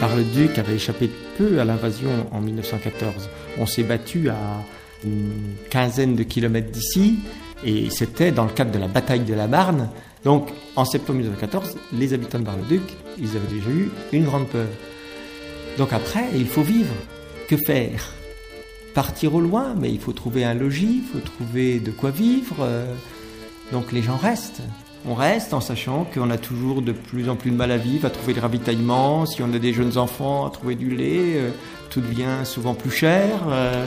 [0.00, 3.28] Bar-le-Duc avait échappé peu à l'invasion en 1914.
[3.58, 4.38] On s'est battu à
[5.04, 7.18] une quinzaine de kilomètres d'ici
[7.64, 9.90] et c'était dans le cadre de la bataille de la Marne.
[10.24, 12.82] Donc en septembre 1914, les habitants de Bar-le-Duc,
[13.18, 14.68] ils avaient déjà eu une grande peur.
[15.76, 16.94] Donc après, il faut vivre.
[17.48, 18.10] Que faire?
[18.94, 22.56] Partir au loin, mais il faut trouver un logis, il faut trouver de quoi vivre.
[22.60, 22.94] Euh,
[23.70, 24.62] donc les gens restent.
[25.04, 28.06] On reste en sachant qu'on a toujours de plus en plus de mal à vivre,
[28.06, 29.26] à trouver le ravitaillement.
[29.26, 31.50] Si on a des jeunes enfants, à trouver du lait, euh,
[31.90, 33.28] tout devient souvent plus cher.
[33.48, 33.86] euh,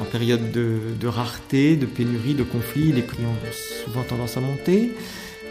[0.00, 4.92] En période de, rareté, de pénurie, de conflit, les prix ont souvent tendance à monter.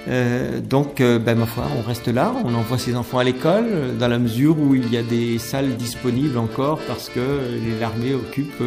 [0.08, 4.08] Euh, donc, ben, ma foi, on reste là, on envoie ses enfants à l'école, dans
[4.08, 7.20] la mesure où il y a des salles disponibles encore parce que
[7.80, 8.64] l'armée occupe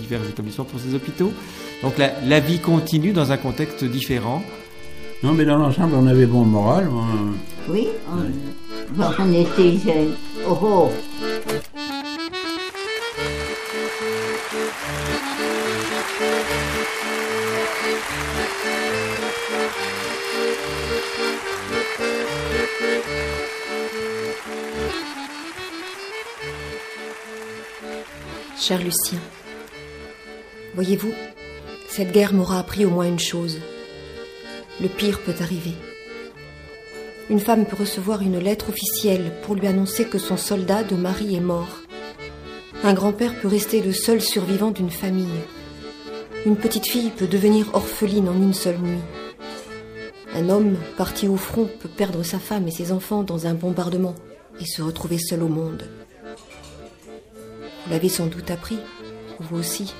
[0.00, 1.32] divers établissements pour ses hôpitaux.
[1.82, 4.42] Donc la vie continue dans un contexte différent.
[5.22, 6.88] Non, mais dans l'ensemble, on avait bon moral.
[7.68, 10.14] Oui, on, bon, on était jeunes.
[10.48, 10.90] Oh oh
[28.58, 29.18] Cher Lucien,
[30.74, 31.12] voyez-vous,
[31.88, 33.58] cette guerre m'aura appris au moins une chose.
[34.80, 35.74] Le pire peut arriver.
[37.28, 41.36] Une femme peut recevoir une lettre officielle pour lui annoncer que son soldat de mari
[41.36, 41.80] est mort.
[42.82, 45.26] Un grand-père peut rester le seul survivant d'une famille.
[46.46, 49.02] Une petite fille peut devenir orpheline en une seule nuit.
[50.34, 54.14] Un homme parti au front peut perdre sa femme et ses enfants dans un bombardement
[54.60, 55.84] et se retrouver seul au monde.
[57.84, 58.78] Vous l'avez sans doute appris,
[59.40, 59.92] vous aussi,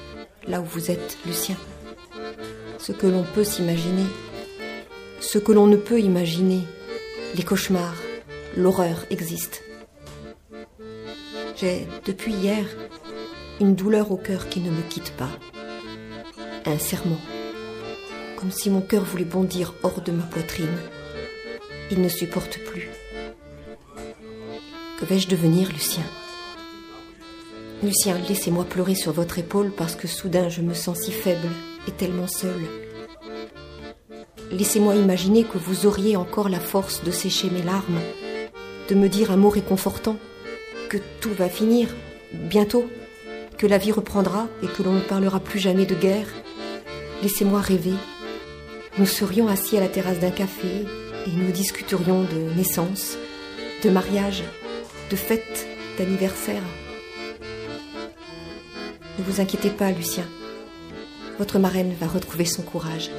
[0.48, 1.56] là où vous êtes, Lucien.
[2.78, 4.06] Ce que l'on peut s'imaginer,
[5.20, 6.62] ce que l'on ne peut imaginer,
[7.34, 7.96] les cauchemars,
[8.56, 9.58] l'horreur existent.
[11.56, 12.64] J'ai, depuis hier,
[13.61, 15.30] une douleur au cœur qui ne me quitte pas.
[16.64, 17.20] Un serment,
[18.36, 20.78] comme si mon cœur voulait bondir hors de ma poitrine.
[21.90, 22.89] Il ne supporte plus.
[24.98, 26.05] Que vais-je devenir, Lucien?
[27.83, 31.48] Lucien, laissez-moi pleurer sur votre épaule parce que soudain je me sens si faible
[31.89, 32.89] et tellement seule.
[34.50, 38.00] Laissez-moi imaginer que vous auriez encore la force de sécher mes larmes,
[38.88, 40.16] de me dire un mot réconfortant,
[40.88, 41.88] que tout va finir,
[42.33, 42.90] bientôt,
[43.56, 46.27] que la vie reprendra et que l'on ne parlera plus jamais de guerre.
[47.22, 47.94] Laissez-moi rêver.
[48.98, 50.84] Nous serions assis à la terrasse d'un café
[51.27, 53.16] et nous discuterions de naissance,
[53.84, 54.42] de mariage,
[55.10, 56.62] de fête, d'anniversaire.
[59.18, 60.24] Ne vous inquiétez pas, Lucien.
[61.39, 63.10] Votre marraine va retrouver son courage.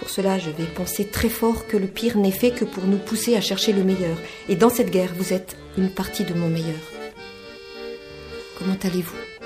[0.00, 2.96] Pour cela, je vais penser très fort que le pire n'est fait que pour nous
[2.96, 4.16] pousser à chercher le meilleur.
[4.48, 6.80] Et dans cette guerre, vous êtes une partie de mon meilleur.
[8.58, 9.39] Comment allez-vous?